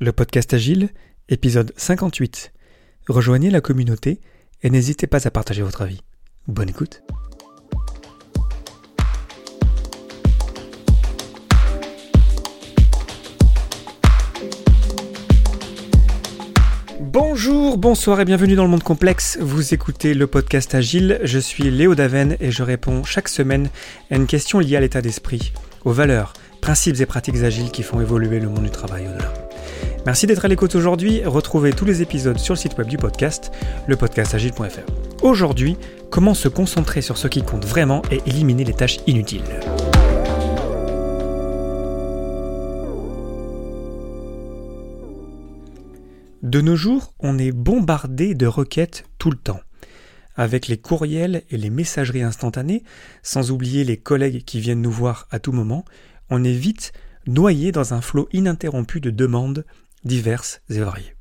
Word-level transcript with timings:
le 0.00 0.12
podcast 0.12 0.54
Agile, 0.54 0.88
épisode 1.28 1.74
58. 1.76 2.52
Rejoignez 3.06 3.50
la 3.50 3.60
communauté 3.60 4.18
et 4.62 4.70
n'hésitez 4.70 5.06
pas 5.06 5.28
à 5.28 5.30
partager 5.30 5.60
votre 5.60 5.82
avis. 5.82 6.00
Bonne 6.48 6.70
écoute. 6.70 7.02
Bonjour, 16.98 17.76
bonsoir 17.76 18.20
et 18.20 18.24
bienvenue 18.24 18.54
dans 18.54 18.64
le 18.64 18.70
monde 18.70 18.82
complexe. 18.82 19.36
Vous 19.38 19.74
écoutez 19.74 20.14
le 20.14 20.26
podcast 20.26 20.74
Agile. 20.74 21.20
Je 21.24 21.38
suis 21.38 21.70
Léo 21.70 21.94
Daven 21.94 22.38
et 22.40 22.50
je 22.50 22.62
réponds 22.62 23.04
chaque 23.04 23.28
semaine 23.28 23.68
à 24.10 24.16
une 24.16 24.26
question 24.26 24.60
liée 24.60 24.76
à 24.76 24.80
l'état 24.80 25.02
d'esprit, 25.02 25.52
aux 25.84 25.92
valeurs, 25.92 26.32
principes 26.62 27.00
et 27.00 27.06
pratiques 27.06 27.42
agiles 27.42 27.70
qui 27.70 27.82
font 27.82 28.00
évoluer 28.00 28.40
le 28.40 28.48
monde 28.48 28.64
du 28.64 28.70
travail 28.70 29.06
au-delà. 29.06 29.49
Merci 30.10 30.26
d'être 30.26 30.44
à 30.44 30.48
l'écoute 30.48 30.74
aujourd'hui. 30.74 31.22
Retrouvez 31.24 31.72
tous 31.72 31.84
les 31.84 32.02
épisodes 32.02 32.36
sur 32.36 32.54
le 32.54 32.58
site 32.58 32.76
web 32.76 32.88
du 32.88 32.96
podcast, 32.96 33.52
lepodcastagile.fr. 33.86 35.22
Aujourd'hui, 35.22 35.76
comment 36.10 36.34
se 36.34 36.48
concentrer 36.48 37.00
sur 37.00 37.16
ce 37.16 37.28
qui 37.28 37.44
compte 37.44 37.64
vraiment 37.64 38.02
et 38.10 38.20
éliminer 38.26 38.64
les 38.64 38.72
tâches 38.72 38.98
inutiles? 39.06 39.44
De 46.42 46.60
nos 46.60 46.74
jours, 46.74 47.14
on 47.20 47.38
est 47.38 47.52
bombardé 47.52 48.34
de 48.34 48.46
requêtes 48.46 49.04
tout 49.18 49.30
le 49.30 49.36
temps. 49.36 49.60
Avec 50.34 50.66
les 50.66 50.78
courriels 50.78 51.44
et 51.50 51.56
les 51.56 51.70
messageries 51.70 52.22
instantanées, 52.22 52.82
sans 53.22 53.52
oublier 53.52 53.84
les 53.84 53.96
collègues 53.96 54.42
qui 54.44 54.58
viennent 54.58 54.82
nous 54.82 54.90
voir 54.90 55.28
à 55.30 55.38
tout 55.38 55.52
moment, 55.52 55.84
on 56.30 56.42
est 56.42 56.52
vite 56.52 56.90
noyé 57.28 57.70
dans 57.70 57.94
un 57.94 58.00
flot 58.00 58.28
ininterrompu 58.32 59.00
de 59.00 59.10
demandes 59.10 59.64
diverses 60.04 60.60
et 60.70 60.78
variées. 60.78 61.14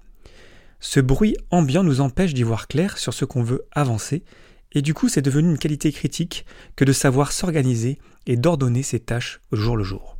Ce 0.79 0.99
bruit 0.99 1.35
ambiant 1.51 1.83
nous 1.83 2.01
empêche 2.01 2.33
d'y 2.33 2.43
voir 2.43 2.67
clair 2.67 2.97
sur 2.97 3.13
ce 3.13 3.25
qu'on 3.25 3.43
veut 3.43 3.65
avancer, 3.71 4.23
et 4.71 4.81
du 4.81 4.93
coup 4.93 5.09
c'est 5.09 5.21
devenu 5.21 5.49
une 5.49 5.57
qualité 5.57 5.91
critique 5.91 6.45
que 6.75 6.85
de 6.85 6.93
savoir 6.93 7.31
s'organiser 7.31 7.99
et 8.27 8.37
d'ordonner 8.37 8.83
ses 8.83 8.99
tâches 8.99 9.41
au 9.51 9.55
jour 9.55 9.75
le 9.75 9.83
jour. 9.83 10.17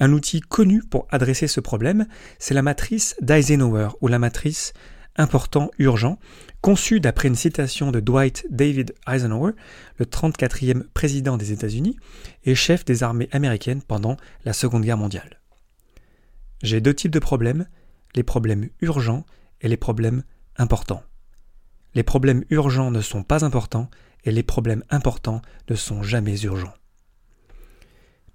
Un 0.00 0.12
outil 0.12 0.40
connu 0.40 0.82
pour 0.82 1.06
adresser 1.10 1.46
ce 1.46 1.60
problème, 1.60 2.06
c'est 2.38 2.54
la 2.54 2.62
matrice 2.62 3.14
d'Eisenhower 3.20 3.90
ou 4.00 4.08
la 4.08 4.18
matrice 4.18 4.72
important 5.16 5.70
urgent, 5.78 6.18
conçue 6.60 7.00
d'après 7.00 7.28
une 7.28 7.34
citation 7.34 7.90
de 7.90 8.00
Dwight 8.00 8.46
David 8.50 8.94
Eisenhower, 9.06 9.52
le 9.98 10.06
34e 10.06 10.84
président 10.94 11.36
des 11.36 11.52
États-Unis 11.52 11.96
et 12.44 12.54
chef 12.54 12.84
des 12.84 13.02
armées 13.02 13.28
américaines 13.32 13.82
pendant 13.82 14.16
la 14.44 14.52
Seconde 14.52 14.82
Guerre 14.82 14.96
mondiale. 14.96 15.41
J'ai 16.62 16.80
deux 16.80 16.94
types 16.94 17.10
de 17.10 17.18
problèmes, 17.18 17.66
les 18.14 18.22
problèmes 18.22 18.68
urgents 18.80 19.24
et 19.60 19.68
les 19.68 19.76
problèmes 19.76 20.22
importants. 20.56 21.02
Les 21.94 22.02
problèmes 22.02 22.44
urgents 22.50 22.90
ne 22.90 23.00
sont 23.00 23.22
pas 23.22 23.44
importants 23.44 23.90
et 24.24 24.30
les 24.30 24.42
problèmes 24.42 24.84
importants 24.90 25.42
ne 25.68 25.74
sont 25.74 26.02
jamais 26.02 26.40
urgents. 26.42 26.74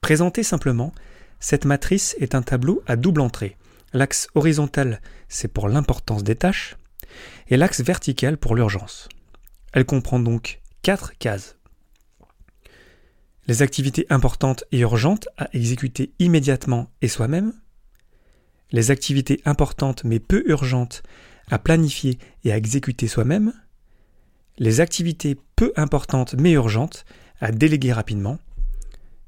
Présenté 0.02 0.44
simplement, 0.44 0.92
cette 1.40 1.66
matrice 1.66 2.16
est 2.20 2.36
un 2.36 2.42
tableau 2.42 2.84
à 2.86 2.96
double 2.96 3.22
entrée. 3.22 3.58
L'axe 3.94 4.28
horizontal, 4.36 5.02
c'est 5.30 5.48
pour 5.48 5.70
l'importance 5.70 6.24
des 6.24 6.36
tâches, 6.36 6.76
et 7.48 7.58
l'axe 7.58 7.82
vertical 7.82 8.38
pour 8.38 8.56
l'urgence. 8.56 9.08
Elle 9.74 9.86
comprend 9.86 10.20
donc 10.20 10.62
quatre 10.82 11.18
cases. 11.18 11.58
Les 13.48 13.62
activités 13.62 14.06
importantes 14.10 14.66
et 14.72 14.80
urgentes 14.80 15.30
à 15.38 15.48
exécuter 15.54 16.12
immédiatement 16.20 16.92
et 17.02 17.08
soi-même, 17.08 17.54
les 18.72 18.92
activités 18.92 19.42
importantes 19.46 20.04
mais 20.04 20.20
peu 20.20 20.44
urgentes 20.48 21.04
à 21.50 21.60
planifier 21.60 22.20
et 22.44 22.52
à 22.52 22.58
exécuter 22.58 23.08
soi-même, 23.08 23.54
les 24.58 24.82
activités 24.82 25.38
peu 25.56 25.72
importantes 25.76 26.36
mais 26.38 26.52
urgentes 26.52 27.06
à 27.40 27.52
déléguer 27.52 27.94
rapidement, 27.94 28.40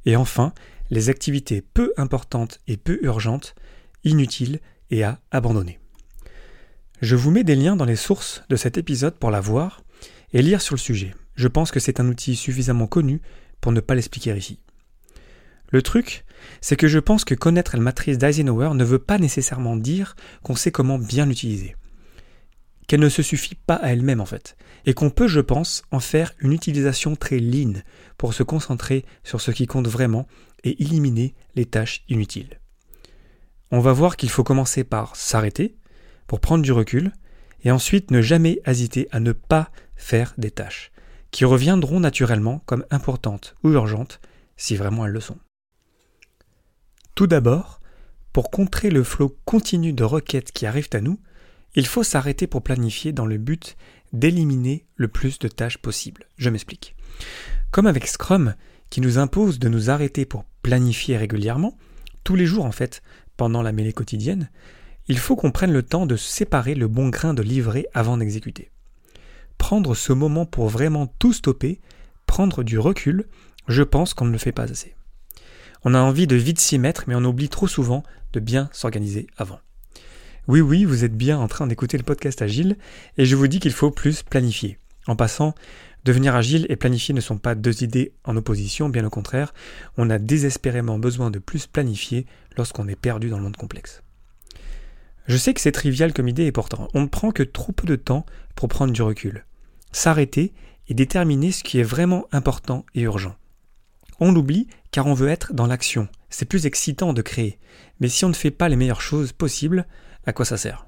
et 0.06 0.16
enfin 0.16 0.54
les 0.90 1.10
activités 1.10 1.62
peu 1.62 1.94
importantes 1.98 2.60
et 2.68 2.78
peu 2.78 3.00
urgentes, 3.04 3.56
inutiles 4.04 4.60
et 4.90 5.04
à 5.04 5.20
abandonner. 5.32 5.80
Je 7.02 7.16
vous 7.16 7.32
mets 7.32 7.44
des 7.44 7.56
liens 7.56 7.76
dans 7.76 7.86
les 7.86 7.96
sources 7.96 8.44
de 8.50 8.56
cet 8.56 8.78
épisode 8.78 9.16
pour 9.16 9.32
la 9.32 9.40
voir 9.40 9.84
et 10.34 10.42
lire 10.42 10.62
sur 10.62 10.76
le 10.76 10.80
sujet. 10.80 11.16
Je 11.36 11.48
pense 11.48 11.72
que 11.72 11.80
c'est 11.80 12.00
un 12.00 12.08
outil 12.08 12.36
suffisamment 12.36 12.88
connu 12.88 13.22
pour 13.62 13.72
ne 13.72 13.80
pas 13.80 13.96
l'expliquer 13.96 14.36
ici. 14.36 14.60
Le 15.72 15.81
truc, 15.81 16.25
c'est 16.62 16.75
que 16.75 16.88
je 16.88 17.00
pense 17.00 17.25
que 17.25 17.35
connaître 17.35 17.75
la 17.75 17.84
matrice 17.84 18.18
d'Eisenhower 18.18 18.74
ne 18.74 18.84
veut 18.84 19.00
pas 19.00 19.19
nécessairement 19.19 19.75
dire 19.75 20.16
qu'on 20.44 20.56
sait 20.56 20.72
comment 20.72 20.97
bien 20.97 21.25
l'utiliser. 21.25 21.75
Qu'elle 22.88 23.02
ne 23.02 23.09
se 23.09 23.22
suffit 23.22 23.56
pas 23.56 23.75
à 23.75 23.91
elle-même 23.91 24.22
en 24.22 24.25
fait, 24.25 24.57
et 24.85 24.94
qu'on 24.94 25.12
peut, 25.12 25.28
je 25.28 25.41
pense, 25.41 25.84
en 25.91 26.00
faire 26.00 26.34
une 26.40 26.53
utilisation 26.53 27.16
très 27.16 27.40
lean 27.40 27.81
pour 28.18 28.34
se 28.34 28.41
concentrer 28.41 29.06
sur 29.24 29.41
ce 29.41 29.52
qui 29.52 29.68
compte 29.68 29.88
vraiment 29.88 30.28
et 30.63 30.81
éliminer 30.81 31.35
les 31.56 31.66
tâches 31.66 32.03
inutiles. 32.09 32.59
On 33.72 33.80
va 33.80 33.94
voir 33.94 34.18
qu'il 34.18 34.31
faut 34.31 34.44
commencer 34.44 34.84
par 34.84 35.16
s'arrêter, 35.16 35.75
pour 36.25 36.40
prendre 36.40 36.63
du 36.63 36.72
recul, 36.72 37.12
et 37.63 37.69
ensuite 37.69 38.09
ne 38.09 38.22
jamais 38.22 38.59
hésiter 38.66 39.07
à 39.12 39.19
ne 39.19 39.34
pas 39.34 39.69
faire 39.96 40.34
des 40.40 40.50
tâches, 40.50 40.91
qui 41.30 41.46
reviendront 41.46 42.00
naturellement 42.00 42.63
comme 42.66 42.86
importantes 42.90 43.56
ou 43.63 43.69
urgentes 43.69 44.19
si 44.57 44.75
vraiment 44.75 45.06
elles 45.06 45.12
le 45.12 45.19
sont. 45.19 45.38
Tout 47.19 47.28
d'abord, 47.28 47.81
pour 48.31 48.50
contrer 48.50 48.90
le 48.90 49.03
flot 49.03 49.38
continu 49.44 49.91
de 49.91 50.06
requêtes 50.06 50.53
qui 50.53 50.66
arrivent 50.66 50.88
à 50.94 51.02
nous, 51.02 51.19
il 51.75 51.85
faut 51.85 52.02
s'arrêter 52.02 52.47
pour 52.47 52.63
planifier 52.63 53.12
dans 53.12 53.25
le 53.25 53.38
but 53.38 53.75
d'éliminer 54.13 54.85
le 54.96 55.09
plus 55.09 55.38
de 55.38 55.50
tâches 55.50 55.80
possible. 55.80 56.28
Je 56.38 56.50
m'explique. 56.50 56.96
Comme 57.72 57.88
avec 57.88 58.07
Scrum, 58.07 58.56
qui 58.90 59.02
nous 59.02 59.18
impose 59.18 59.59
de 59.59 59.68
nous 59.68 59.90
arrêter 59.90 60.24
pour 60.24 60.46
planifier 60.62 61.18
régulièrement, 61.18 61.78
tous 62.24 62.35
les 62.35 62.46
jours 62.46 62.63
en 62.63 62.72
fait, 62.72 63.02
pendant 63.36 63.63
la 63.63 63.74
mêlée 63.74 63.91
quotidienne, 63.91 64.50
il 65.09 65.18
faut 65.18 65.36
qu'on 65.36 65.51
prenne 65.51 65.74
le 65.74 65.84
temps 65.84 66.06
de 66.06 66.16
séparer 66.16 66.74
le 66.74 66.88
bon 66.88 67.09
grain 67.09 67.34
de 67.34 67.41
livret 67.41 67.88
avant 67.94 68.16
d'exécuter. 68.16 68.72
Prendre 69.57 69.94
ce 69.94 70.13
moment 70.13 70.46
pour 70.46 70.69
vraiment 70.69 71.07
tout 71.19 71.34
stopper, 71.34 71.81
prendre 72.28 72.63
du 72.63 72.80
recul, 72.80 73.28
je 73.68 73.84
pense 73.84 74.13
qu'on 74.13 74.24
ne 74.24 74.31
le 74.31 74.38
fait 74.38 74.53
pas 74.53 74.72
assez. 74.72 74.96
On 75.84 75.94
a 75.94 76.00
envie 76.00 76.28
de 76.28 76.36
vite 76.36 76.60
s'y 76.60 76.78
mettre, 76.78 77.06
mais 77.08 77.16
on 77.16 77.24
oublie 77.24 77.50
trop 77.50 77.68
souvent 77.68 78.04
de 78.34 78.40
bien 78.40 78.70
s'organiser 78.72 79.28
avant. 79.38 79.60
Oui, 80.48 80.62
oui, 80.62 80.84
vous 80.84 81.04
êtes 81.04 81.16
bien 81.16 81.38
en 81.38 81.48
train 81.48 81.68
d'écouter 81.68 81.98
le 81.98 82.04
podcast 82.04 82.42
Agile, 82.42 82.78
et 83.18 83.26
je 83.26 83.36
vous 83.36 83.48
dis 83.48 83.60
qu'il 83.60 83.72
faut 83.72 83.92
plus 83.92 84.24
planifier. 84.24 84.78
En 85.08 85.16
passant, 85.16 85.54
devenir 86.06 86.36
agile 86.36 86.66
et 86.70 86.76
planifier 86.76 87.14
ne 87.14 87.22
sont 87.22 87.38
pas 87.38 87.56
deux 87.56 87.84
idées 87.84 88.14
en 88.26 88.36
opposition, 88.36 88.90
bien 88.90 89.06
au 89.06 89.10
contraire, 89.10 89.54
on 89.98 90.10
a 90.10 90.20
désespérément 90.20 91.00
besoin 91.00 91.32
de 91.32 91.40
plus 91.40 91.68
planifier 91.68 92.26
lorsqu'on 92.58 92.88
est 92.88 92.96
perdu 92.96 93.30
dans 93.30 93.38
le 93.38 93.44
monde 93.44 93.58
complexe. 93.58 94.04
Je 95.28 95.38
sais 95.38 95.54
que 95.54 95.62
c'est 95.62 95.72
trivial 95.72 96.14
comme 96.14 96.28
idée 96.28 96.46
et 96.46 96.52
pourtant, 96.52 96.88
on 96.94 97.02
ne 97.02 97.08
prend 97.08 97.32
que 97.32 97.44
trop 97.44 97.72
peu 97.72 97.88
de 97.88 97.96
temps 97.96 98.26
pour 98.56 98.68
prendre 98.68 98.92
du 98.92 99.02
recul. 99.02 99.46
S'arrêter 99.92 100.54
et 100.88 100.94
déterminer 100.94 101.52
ce 101.52 101.64
qui 101.64 101.80
est 101.80 101.84
vraiment 101.84 102.26
important 102.32 102.86
et 102.96 103.02
urgent. 103.02 103.36
On 104.19 104.31
l'oublie 104.31 104.68
car 104.91 105.07
on 105.07 105.13
veut 105.13 105.30
être 105.30 105.53
dans 105.53 105.68
l'action. 105.68 106.07
C'est 106.30 106.46
plus 106.46 106.66
excitant 106.66 107.13
de 107.13 107.22
créer. 107.22 107.59
Mais 108.00 108.09
si 108.09 108.25
on 108.25 108.30
ne 108.30 108.34
fait 108.34 108.52
pas 108.52 108.69
les 108.69 108.75
meilleures 108.75 109.02
choses 109.02 109.31
possibles, 109.31 109.88
à 110.25 110.34
quoi 110.34 110.46
ça 110.46 110.57
sert? 110.57 110.88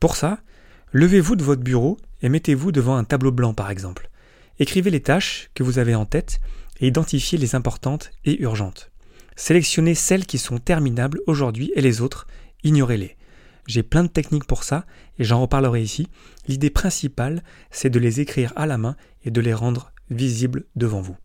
Pour 0.00 0.16
ça, 0.16 0.40
levez-vous 0.92 1.36
de 1.36 1.44
votre 1.44 1.62
bureau 1.62 1.96
et 2.22 2.28
mettez-vous 2.28 2.72
devant 2.72 2.96
un 2.96 3.04
tableau 3.04 3.30
blanc 3.30 3.54
par 3.54 3.70
exemple. 3.70 4.10
Écrivez 4.58 4.90
les 4.90 5.02
tâches 5.02 5.50
que 5.54 5.62
vous 5.62 5.78
avez 5.78 5.94
en 5.94 6.06
tête 6.06 6.40
et 6.80 6.88
identifiez 6.88 7.38
les 7.38 7.54
importantes 7.54 8.10
et 8.24 8.40
urgentes. 8.42 8.90
Sélectionnez 9.36 9.94
celles 9.94 10.26
qui 10.26 10.38
sont 10.38 10.58
terminables 10.58 11.20
aujourd'hui 11.26 11.72
et 11.74 11.80
les 11.80 12.00
autres, 12.00 12.26
ignorez-les. 12.62 13.16
J'ai 13.66 13.82
plein 13.82 14.02
de 14.02 14.08
techniques 14.08 14.46
pour 14.46 14.62
ça 14.62 14.84
et 15.18 15.24
j'en 15.24 15.40
reparlerai 15.40 15.82
ici. 15.82 16.08
L'idée 16.46 16.70
principale, 16.70 17.42
c'est 17.70 17.90
de 17.90 17.98
les 17.98 18.20
écrire 18.20 18.52
à 18.56 18.66
la 18.66 18.78
main 18.78 18.96
et 19.24 19.30
de 19.30 19.40
les 19.40 19.54
rendre 19.54 19.92
visibles 20.10 20.64
devant 20.76 21.00
vous. 21.00 21.16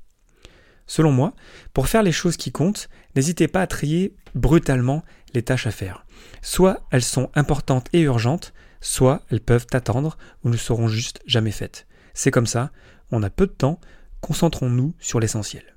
Selon 0.89 1.11
moi, 1.11 1.35
pour 1.71 1.87
faire 1.87 2.01
les 2.01 2.11
choses 2.11 2.35
qui 2.35 2.51
comptent, 2.51 2.89
n'hésitez 3.15 3.47
pas 3.47 3.61
à 3.61 3.67
trier 3.67 4.15
brutalement 4.33 5.03
les 5.35 5.43
tâches 5.43 5.67
à 5.67 5.71
faire. 5.71 6.03
Soit 6.41 6.81
elles 6.89 7.03
sont 7.03 7.29
importantes 7.35 7.87
et 7.93 8.01
urgentes, 8.01 8.53
soit 8.81 9.21
elles 9.29 9.39
peuvent 9.39 9.67
attendre 9.71 10.17
ou 10.43 10.49
ne 10.49 10.57
seront 10.57 10.87
juste 10.87 11.21
jamais 11.27 11.51
faites. 11.51 11.85
C'est 12.15 12.31
comme 12.31 12.47
ça, 12.47 12.71
on 13.11 13.21
a 13.21 13.29
peu 13.29 13.45
de 13.45 13.51
temps, 13.51 13.79
concentrons-nous 14.19 14.95
sur 14.99 15.19
l'essentiel. 15.19 15.75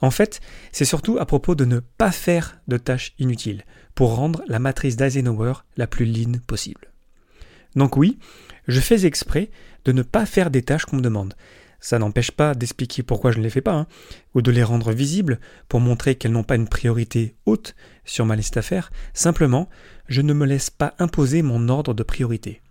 En 0.00 0.12
fait, 0.12 0.40
c'est 0.70 0.84
surtout 0.84 1.18
à 1.18 1.26
propos 1.26 1.56
de 1.56 1.64
ne 1.64 1.80
pas 1.80 2.12
faire 2.12 2.60
de 2.68 2.76
tâches 2.76 3.14
inutiles, 3.18 3.64
pour 3.96 4.14
rendre 4.14 4.44
la 4.46 4.60
matrice 4.60 4.94
d'Eisenhower 4.94 5.54
la 5.76 5.88
plus 5.88 6.04
lean 6.04 6.38
possible. 6.46 6.92
Donc 7.74 7.96
oui, 7.96 8.20
je 8.68 8.78
fais 8.78 9.04
exprès 9.04 9.50
de 9.84 9.90
ne 9.90 10.02
pas 10.02 10.26
faire 10.26 10.50
des 10.50 10.62
tâches 10.62 10.84
qu'on 10.84 10.96
me 10.98 11.02
demande. 11.02 11.34
Ça 11.82 11.98
n'empêche 11.98 12.30
pas 12.30 12.54
d'expliquer 12.54 13.02
pourquoi 13.02 13.32
je 13.32 13.38
ne 13.38 13.42
les 13.42 13.50
fais 13.50 13.60
pas, 13.60 13.74
hein, 13.74 13.86
ou 14.34 14.40
de 14.40 14.52
les 14.52 14.62
rendre 14.62 14.92
visibles 14.92 15.40
pour 15.68 15.80
montrer 15.80 16.14
qu'elles 16.14 16.30
n'ont 16.30 16.44
pas 16.44 16.54
une 16.54 16.68
priorité 16.68 17.34
haute 17.44 17.74
sur 18.04 18.24
ma 18.24 18.36
liste 18.36 18.56
à 18.56 18.62
faire. 18.62 18.92
Simplement, 19.14 19.68
je 20.06 20.22
ne 20.22 20.32
me 20.32 20.46
laisse 20.46 20.70
pas 20.70 20.94
imposer 21.00 21.42
mon 21.42 21.68
ordre 21.68 21.92
de 21.92 22.04
priorité. 22.04 22.62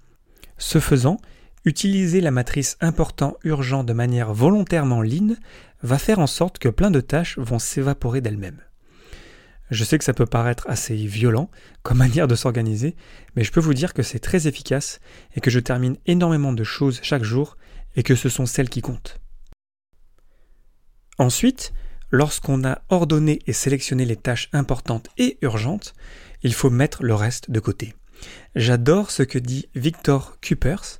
Ce 0.57 0.79
faisant, 0.79 1.17
utiliser 1.65 2.21
la 2.21 2.31
matrice 2.31 2.77
important-urgent 2.79 3.83
de 3.83 3.91
manière 3.91 4.33
volontairement 4.33 5.01
line 5.01 5.37
va 5.83 5.97
faire 5.97 6.19
en 6.19 6.27
sorte 6.27 6.57
que 6.57 6.69
plein 6.69 6.89
de 6.89 7.01
tâches 7.01 7.37
vont 7.37 7.59
s'évaporer 7.59 8.21
d'elles-mêmes. 8.21 8.61
Je 9.71 9.83
sais 9.83 9.97
que 9.97 10.05
ça 10.05 10.13
peut 10.13 10.25
paraître 10.25 10.65
assez 10.69 10.95
violent 10.95 11.51
comme 11.83 11.97
manière 11.97 12.29
de 12.29 12.35
s'organiser, 12.35 12.95
mais 13.35 13.43
je 13.43 13.51
peux 13.51 13.59
vous 13.59 13.73
dire 13.73 13.93
que 13.93 14.03
c'est 14.03 14.19
très 14.19 14.47
efficace 14.47 15.01
et 15.35 15.41
que 15.41 15.51
je 15.51 15.59
termine 15.59 15.97
énormément 16.05 16.53
de 16.53 16.63
choses 16.63 17.01
chaque 17.03 17.23
jour 17.23 17.57
et 17.95 18.03
que 18.03 18.15
ce 18.15 18.29
sont 18.29 18.45
celles 18.45 18.69
qui 18.69 18.81
comptent. 18.81 19.19
Ensuite, 21.17 21.73
lorsqu'on 22.09 22.63
a 22.63 22.81
ordonné 22.89 23.39
et 23.47 23.53
sélectionné 23.53 24.05
les 24.05 24.15
tâches 24.15 24.49
importantes 24.53 25.09
et 25.17 25.37
urgentes, 25.41 25.93
il 26.41 26.53
faut 26.53 26.69
mettre 26.69 27.03
le 27.03 27.15
reste 27.15 27.51
de 27.51 27.59
côté. 27.59 27.93
J'adore 28.55 29.11
ce 29.11 29.23
que 29.23 29.39
dit 29.39 29.67
Victor 29.75 30.39
Kupers. 30.41 30.99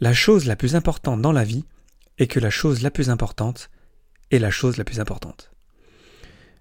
La 0.00 0.12
chose 0.12 0.46
la 0.46 0.56
plus 0.56 0.74
importante 0.74 1.22
dans 1.22 1.32
la 1.32 1.44
vie 1.44 1.64
est 2.18 2.26
que 2.26 2.40
la 2.40 2.50
chose 2.50 2.82
la 2.82 2.90
plus 2.90 3.10
importante 3.10 3.70
est 4.30 4.38
la 4.38 4.50
chose 4.50 4.76
la 4.76 4.84
plus 4.84 5.00
importante. 5.00 5.52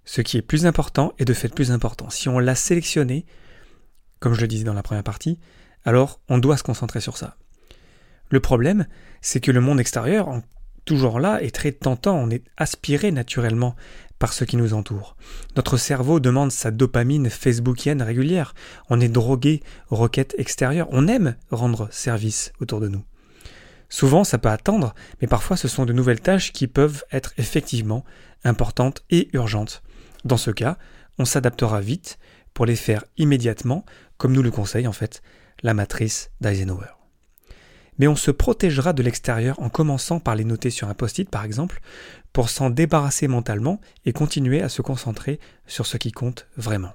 Ce 0.05 0.21
qui 0.21 0.37
est 0.37 0.41
plus 0.41 0.65
important 0.65 1.13
est 1.19 1.25
de 1.25 1.33
fait 1.33 1.53
plus 1.53 1.71
important. 1.71 2.09
Si 2.09 2.29
on 2.29 2.39
l'a 2.39 2.55
sélectionné, 2.55 3.25
comme 4.19 4.33
je 4.33 4.41
le 4.41 4.47
disais 4.47 4.63
dans 4.63 4.73
la 4.73 4.83
première 4.83 5.03
partie, 5.03 5.39
alors 5.85 6.19
on 6.27 6.37
doit 6.37 6.57
se 6.57 6.63
concentrer 6.63 7.01
sur 7.01 7.17
ça. 7.17 7.37
Le 8.31 8.39
problème, 8.39 8.87
c'est 9.21 9.41
que 9.41 9.51
le 9.51 9.59
monde 9.59 9.81
extérieur, 9.81 10.41
toujours 10.85 11.19
là, 11.19 11.43
est 11.43 11.53
très 11.53 11.73
tentant, 11.73 12.15
on 12.15 12.29
est 12.29 12.45
aspiré 12.55 13.11
naturellement 13.11 13.75
par 14.19 14.31
ce 14.31 14.45
qui 14.45 14.55
nous 14.55 14.73
entoure. 14.73 15.17
Notre 15.57 15.75
cerveau 15.75 16.21
demande 16.21 16.51
sa 16.51 16.71
dopamine 16.71 17.29
facebookienne 17.29 18.01
régulière, 18.01 18.53
on 18.89 19.01
est 19.01 19.09
drogué 19.09 19.61
aux 19.89 19.97
requêtes 19.97 20.33
extérieures, 20.37 20.87
on 20.91 21.09
aime 21.09 21.35
rendre 21.49 21.89
service 21.91 22.53
autour 22.61 22.79
de 22.79 22.87
nous. 22.87 23.03
Souvent, 23.89 24.23
ça 24.23 24.37
peut 24.37 24.49
attendre, 24.49 24.95
mais 25.21 25.27
parfois 25.27 25.57
ce 25.57 25.67
sont 25.67 25.85
de 25.85 25.91
nouvelles 25.91 26.21
tâches 26.21 26.53
qui 26.53 26.67
peuvent 26.67 27.03
être 27.11 27.33
effectivement 27.37 28.05
importantes 28.45 29.03
et 29.09 29.27
urgentes. 29.33 29.83
Dans 30.23 30.37
ce 30.37 30.51
cas, 30.51 30.77
on 31.17 31.25
s'adaptera 31.25 31.81
vite 31.81 32.17
pour 32.53 32.65
les 32.65 32.77
faire 32.77 33.03
immédiatement, 33.17 33.85
comme 34.17 34.31
nous 34.31 34.43
le 34.43 34.51
conseille 34.51 34.87
en 34.87 34.93
fait 34.93 35.21
la 35.63 35.73
matrice 35.73 36.31
d'Eisenhower. 36.39 37.00
Mais 38.01 38.07
on 38.07 38.15
se 38.15 38.31
protégera 38.31 38.93
de 38.93 39.03
l'extérieur 39.03 39.59
en 39.59 39.69
commençant 39.69 40.19
par 40.19 40.33
les 40.33 40.43
noter 40.43 40.71
sur 40.71 40.89
un 40.89 40.95
post-it 40.95 41.29
par 41.29 41.45
exemple, 41.45 41.81
pour 42.33 42.49
s'en 42.49 42.71
débarrasser 42.71 43.27
mentalement 43.27 43.79
et 44.05 44.11
continuer 44.11 44.63
à 44.63 44.69
se 44.69 44.81
concentrer 44.81 45.39
sur 45.67 45.85
ce 45.85 45.97
qui 45.97 46.11
compte 46.11 46.47
vraiment. 46.57 46.93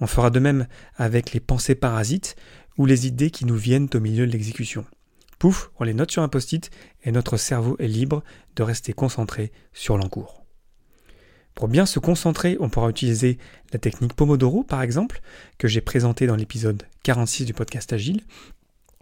On 0.00 0.06
fera 0.06 0.30
de 0.30 0.38
même 0.38 0.68
avec 0.96 1.34
les 1.34 1.40
pensées 1.40 1.74
parasites 1.74 2.34
ou 2.78 2.86
les 2.86 3.06
idées 3.06 3.30
qui 3.30 3.44
nous 3.44 3.56
viennent 3.56 3.90
au 3.92 4.00
milieu 4.00 4.26
de 4.26 4.32
l'exécution. 4.32 4.86
Pouf, 5.38 5.70
on 5.78 5.84
les 5.84 5.92
note 5.92 6.10
sur 6.10 6.22
un 6.22 6.28
post-it 6.28 6.70
et 7.04 7.12
notre 7.12 7.36
cerveau 7.36 7.76
est 7.78 7.86
libre 7.86 8.24
de 8.56 8.62
rester 8.62 8.94
concentré 8.94 9.52
sur 9.74 9.98
l'encours. 9.98 10.46
Pour 11.54 11.68
bien 11.68 11.84
se 11.84 11.98
concentrer, 11.98 12.56
on 12.58 12.70
pourra 12.70 12.88
utiliser 12.88 13.36
la 13.70 13.78
technique 13.78 14.14
Pomodoro, 14.14 14.62
par 14.62 14.80
exemple, 14.80 15.20
que 15.58 15.68
j'ai 15.68 15.82
présentée 15.82 16.26
dans 16.26 16.36
l'épisode 16.36 16.84
46 17.02 17.44
du 17.44 17.52
podcast 17.52 17.92
Agile. 17.92 18.22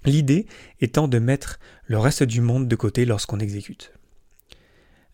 L'idée 0.04 0.46
étant 0.80 1.08
de 1.08 1.18
mettre 1.18 1.58
le 1.86 1.98
reste 1.98 2.22
du 2.22 2.40
monde 2.40 2.68
de 2.68 2.76
côté 2.76 3.04
lorsqu'on 3.04 3.38
exécute. 3.38 3.92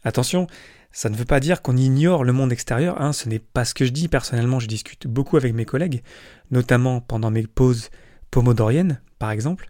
Attention, 0.02 0.46
ça 0.92 1.08
ne 1.08 1.16
veut 1.16 1.24
pas 1.24 1.40
dire 1.40 1.62
qu'on 1.62 1.76
ignore 1.76 2.24
le 2.24 2.32
monde 2.32 2.52
extérieur, 2.52 3.00
hein, 3.00 3.12
ce 3.12 3.28
n'est 3.28 3.38
pas 3.38 3.64
ce 3.64 3.74
que 3.74 3.84
je 3.84 3.90
dis. 3.90 4.08
Personnellement, 4.08 4.58
je 4.58 4.66
discute 4.66 5.06
beaucoup 5.06 5.36
avec 5.36 5.54
mes 5.54 5.64
collègues, 5.64 6.02
notamment 6.50 7.00
pendant 7.00 7.30
mes 7.30 7.46
pauses 7.46 7.90
pomodoriennes, 8.30 9.00
par 9.18 9.30
exemple. 9.30 9.68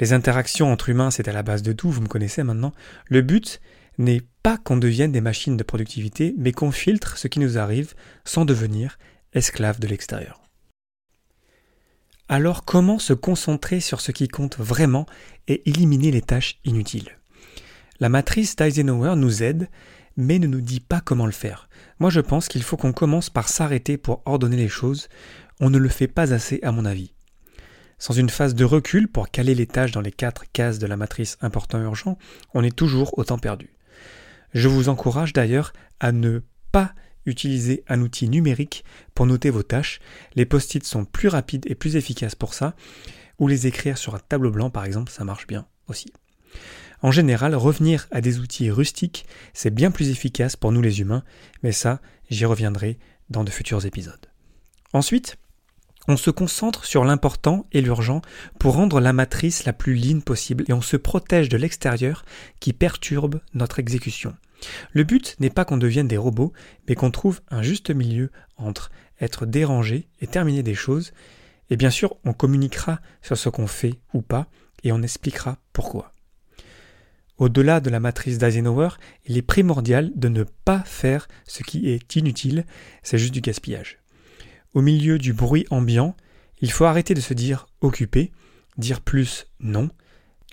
Les 0.00 0.12
interactions 0.12 0.72
entre 0.72 0.88
humains, 0.88 1.10
c'est 1.10 1.28
à 1.28 1.32
la 1.32 1.42
base 1.42 1.62
de 1.62 1.72
tout, 1.72 1.90
vous 1.90 2.00
me 2.00 2.08
connaissez 2.08 2.42
maintenant. 2.42 2.72
Le 3.06 3.20
but, 3.20 3.60
n'est 3.98 4.22
pas 4.42 4.56
qu'on 4.56 4.78
devienne 4.78 5.12
des 5.12 5.20
machines 5.20 5.56
de 5.56 5.62
productivité, 5.62 6.34
mais 6.38 6.52
qu'on 6.52 6.70
filtre 6.70 7.18
ce 7.18 7.28
qui 7.28 7.38
nous 7.38 7.58
arrive 7.58 7.94
sans 8.24 8.44
devenir 8.44 8.98
esclave 9.34 9.78
de 9.78 9.86
l'extérieur. 9.86 10.40
Alors 12.32 12.64
comment 12.64 13.00
se 13.00 13.12
concentrer 13.12 13.80
sur 13.80 14.00
ce 14.00 14.12
qui 14.12 14.28
compte 14.28 14.56
vraiment 14.56 15.04
et 15.48 15.68
éliminer 15.68 16.12
les 16.12 16.22
tâches 16.22 16.60
inutiles? 16.64 17.18
La 17.98 18.08
matrice 18.08 18.54
d'Eisenhower 18.54 19.16
nous 19.16 19.42
aide, 19.42 19.68
mais 20.16 20.38
ne 20.38 20.46
nous 20.46 20.60
dit 20.60 20.78
pas 20.78 21.00
comment 21.00 21.26
le 21.26 21.32
faire. 21.32 21.68
Moi 21.98 22.08
je 22.08 22.20
pense 22.20 22.46
qu'il 22.46 22.62
faut 22.62 22.76
qu'on 22.76 22.92
commence 22.92 23.30
par 23.30 23.48
s'arrêter 23.48 23.96
pour 23.96 24.22
ordonner 24.26 24.56
les 24.56 24.68
choses, 24.68 25.08
on 25.58 25.70
ne 25.70 25.78
le 25.78 25.88
fait 25.88 26.06
pas 26.06 26.32
assez 26.32 26.60
à 26.62 26.70
mon 26.70 26.84
avis. 26.84 27.14
Sans 27.98 28.14
une 28.14 28.30
phase 28.30 28.54
de 28.54 28.64
recul 28.64 29.08
pour 29.08 29.32
caler 29.32 29.56
les 29.56 29.66
tâches 29.66 29.90
dans 29.90 30.00
les 30.00 30.12
quatre 30.12 30.44
cases 30.52 30.78
de 30.78 30.86
la 30.86 30.96
matrice 30.96 31.36
important-urgent, 31.40 32.16
on 32.54 32.62
est 32.62 32.76
toujours 32.76 33.18
autant 33.18 33.38
perdu. 33.38 33.74
Je 34.54 34.68
vous 34.68 34.88
encourage 34.88 35.32
d'ailleurs 35.32 35.72
à 35.98 36.12
ne 36.12 36.42
pas 36.70 36.94
utiliser 37.26 37.84
un 37.88 38.00
outil 38.00 38.28
numérique 38.28 38.84
pour 39.14 39.26
noter 39.26 39.50
vos 39.50 39.62
tâches. 39.62 40.00
Les 40.34 40.46
post-it 40.46 40.84
sont 40.84 41.04
plus 41.04 41.28
rapides 41.28 41.66
et 41.68 41.74
plus 41.74 41.96
efficaces 41.96 42.34
pour 42.34 42.54
ça, 42.54 42.74
ou 43.38 43.48
les 43.48 43.66
écrire 43.66 43.98
sur 43.98 44.14
un 44.14 44.20
tableau 44.20 44.50
blanc 44.50 44.70
par 44.70 44.84
exemple, 44.84 45.10
ça 45.10 45.24
marche 45.24 45.46
bien 45.46 45.66
aussi. 45.88 46.12
En 47.02 47.10
général, 47.10 47.54
revenir 47.54 48.06
à 48.10 48.20
des 48.20 48.38
outils 48.38 48.70
rustiques, 48.70 49.24
c'est 49.54 49.74
bien 49.74 49.90
plus 49.90 50.10
efficace 50.10 50.56
pour 50.56 50.70
nous 50.72 50.82
les 50.82 51.00
humains, 51.00 51.24
mais 51.62 51.72
ça, 51.72 52.00
j'y 52.28 52.44
reviendrai 52.44 52.98
dans 53.30 53.44
de 53.44 53.50
futurs 53.50 53.86
épisodes. 53.86 54.26
Ensuite, 54.92 55.36
on 56.08 56.16
se 56.16 56.30
concentre 56.30 56.84
sur 56.84 57.04
l'important 57.04 57.66
et 57.72 57.80
l'urgent 57.80 58.22
pour 58.58 58.74
rendre 58.74 59.00
la 59.00 59.12
matrice 59.12 59.64
la 59.64 59.72
plus 59.72 59.94
ligne 59.94 60.22
possible 60.22 60.64
et 60.68 60.72
on 60.72 60.80
se 60.80 60.96
protège 60.96 61.48
de 61.48 61.56
l'extérieur 61.56 62.24
qui 62.58 62.72
perturbe 62.72 63.40
notre 63.54 63.78
exécution. 63.78 64.34
Le 64.92 65.04
but 65.04 65.36
n'est 65.40 65.50
pas 65.50 65.64
qu'on 65.64 65.76
devienne 65.76 66.08
des 66.08 66.16
robots, 66.16 66.52
mais 66.88 66.94
qu'on 66.94 67.10
trouve 67.10 67.40
un 67.50 67.62
juste 67.62 67.90
milieu 67.90 68.30
entre 68.56 68.90
être 69.20 69.46
dérangé 69.46 70.08
et 70.20 70.26
terminer 70.26 70.62
des 70.62 70.74
choses, 70.74 71.12
et 71.70 71.76
bien 71.76 71.90
sûr 71.90 72.16
on 72.24 72.32
communiquera 72.32 73.00
sur 73.22 73.36
ce 73.36 73.48
qu'on 73.48 73.66
fait 73.66 74.00
ou 74.12 74.22
pas, 74.22 74.48
et 74.82 74.92
on 74.92 75.02
expliquera 75.02 75.58
pourquoi. 75.72 76.12
Au-delà 77.38 77.80
de 77.80 77.88
la 77.88 78.00
matrice 78.00 78.36
d'Eisenhower, 78.36 78.90
il 79.24 79.38
est 79.38 79.42
primordial 79.42 80.10
de 80.14 80.28
ne 80.28 80.42
pas 80.42 80.80
faire 80.80 81.26
ce 81.46 81.62
qui 81.62 81.88
est 81.88 82.16
inutile, 82.16 82.66
c'est 83.02 83.16
juste 83.16 83.32
du 83.32 83.40
gaspillage. 83.40 83.99
Au 84.74 84.82
milieu 84.82 85.18
du 85.18 85.32
bruit 85.32 85.66
ambiant, 85.70 86.16
il 86.60 86.70
faut 86.70 86.84
arrêter 86.84 87.14
de 87.14 87.20
se 87.20 87.34
dire 87.34 87.66
occupé, 87.80 88.30
dire 88.78 89.00
plus 89.00 89.46
non, 89.58 89.90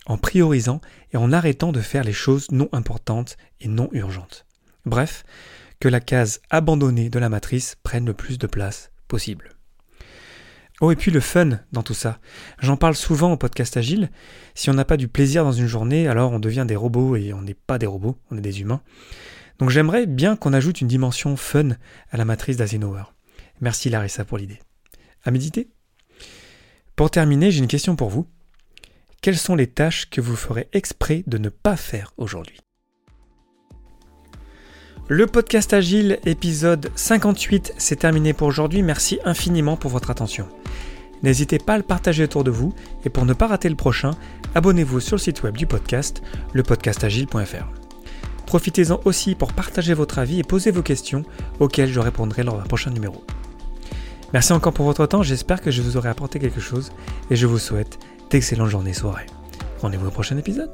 en 0.07 0.17
priorisant 0.17 0.81
et 1.13 1.17
en 1.17 1.31
arrêtant 1.31 1.71
de 1.71 1.81
faire 1.81 2.03
les 2.03 2.13
choses 2.13 2.49
non 2.51 2.69
importantes 2.71 3.37
et 3.61 3.67
non 3.67 3.89
urgentes. 3.91 4.45
Bref, 4.85 5.23
que 5.79 5.87
la 5.87 5.99
case 5.99 6.41
abandonnée 6.49 7.09
de 7.09 7.19
la 7.19 7.29
matrice 7.29 7.75
prenne 7.83 8.05
le 8.05 8.13
plus 8.13 8.39
de 8.39 8.47
place 8.47 8.91
possible. 9.07 9.51
Oh, 10.79 10.91
et 10.91 10.95
puis 10.95 11.11
le 11.11 11.19
fun 11.19 11.59
dans 11.71 11.83
tout 11.83 11.93
ça. 11.93 12.19
J'en 12.59 12.77
parle 12.77 12.95
souvent 12.95 13.31
au 13.31 13.37
podcast 13.37 13.77
Agile. 13.77 14.11
Si 14.53 14.69
on 14.69 14.73
n'a 14.73 14.85
pas 14.85 14.97
du 14.97 15.07
plaisir 15.07 15.43
dans 15.43 15.51
une 15.51 15.67
journée, 15.67 16.07
alors 16.07 16.31
on 16.31 16.39
devient 16.39 16.65
des 16.67 16.75
robots 16.75 17.15
et 17.15 17.33
on 17.33 17.41
n'est 17.41 17.55
pas 17.55 17.79
des 17.79 17.87
robots, 17.87 18.17
on 18.31 18.37
est 18.37 18.41
des 18.41 18.61
humains. 18.61 18.81
Donc 19.59 19.71
j'aimerais 19.71 20.05
bien 20.05 20.35
qu'on 20.35 20.53
ajoute 20.53 20.81
une 20.81 20.87
dimension 20.87 21.35
fun 21.35 21.69
à 22.11 22.17
la 22.17 22.25
matrice 22.25 22.57
d'Eisenhower. 22.57 23.03
Merci 23.61 23.89
Larissa 23.89 24.25
pour 24.25 24.37
l'idée. 24.37 24.59
À 25.23 25.31
méditer 25.31 25.69
Pour 26.95 27.11
terminer, 27.11 27.51
j'ai 27.51 27.59
une 27.59 27.67
question 27.67 27.95
pour 27.95 28.09
vous. 28.09 28.27
Quelles 29.21 29.37
sont 29.37 29.55
les 29.55 29.67
tâches 29.67 30.09
que 30.09 30.21
vous 30.21 30.35
ferez 30.35 30.69
exprès 30.73 31.23
de 31.27 31.37
ne 31.37 31.49
pas 31.49 31.75
faire 31.75 32.13
aujourd'hui? 32.17 32.59
Le 35.09 35.25
podcast 35.25 35.73
Agile, 35.73 36.19
épisode 36.25 36.91
58, 36.95 37.73
c'est 37.77 37.95
terminé 37.95 38.33
pour 38.33 38.47
aujourd'hui. 38.47 38.83
Merci 38.83 39.19
infiniment 39.23 39.77
pour 39.77 39.89
votre 39.89 40.11
attention. 40.11 40.47
N'hésitez 41.23 41.57
pas 41.57 41.73
à 41.73 41.77
le 41.77 41.83
partager 41.83 42.25
autour 42.25 42.43
de 42.43 42.51
vous 42.51 42.73
et 43.05 43.09
pour 43.09 43.25
ne 43.25 43.33
pas 43.33 43.47
rater 43.47 43.69
le 43.69 43.75
prochain, 43.75 44.11
abonnez-vous 44.53 44.99
sur 44.99 45.15
le 45.15 45.21
site 45.21 45.43
web 45.43 45.57
du 45.57 45.65
podcast, 45.65 46.21
lepodcastagile.fr. 46.53 47.71
Profitez-en 48.45 48.99
aussi 49.05 49.33
pour 49.35 49.53
partager 49.53 49.93
votre 49.93 50.19
avis 50.19 50.39
et 50.39 50.43
poser 50.43 50.71
vos 50.71 50.83
questions 50.83 51.23
auxquelles 51.59 51.91
je 51.91 51.99
répondrai 51.99 52.43
lors 52.43 52.57
d'un 52.57 52.63
prochain 52.63 52.91
numéro. 52.91 53.25
Merci 54.33 54.53
encore 54.53 54.73
pour 54.73 54.85
votre 54.85 55.05
temps, 55.05 55.23
j'espère 55.23 55.61
que 55.61 55.71
je 55.71 55.81
vous 55.81 55.95
aurai 55.95 56.09
apporté 56.09 56.39
quelque 56.39 56.59
chose 56.59 56.91
et 57.29 57.35
je 57.35 57.47
vous 57.47 57.59
souhaite 57.59 57.97
d'excellentes 58.29 58.69
journées 58.69 58.91
et 58.91 58.93
soirées. 58.93 59.25
Rendez-vous 59.81 60.07
au 60.07 60.11
prochain 60.11 60.37
épisode. 60.37 60.71